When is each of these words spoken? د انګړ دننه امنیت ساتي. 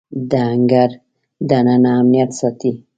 د 0.29 0.31
انګړ 0.53 0.89
دننه 1.49 1.91
امنیت 1.99 2.29
ساتي. 2.39 2.71